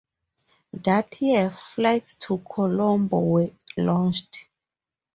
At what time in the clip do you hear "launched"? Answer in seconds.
3.77-4.47